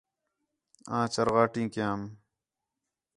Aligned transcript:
آں 0.95 1.05
چرغائیں 1.13 1.67
کیام 1.73 1.99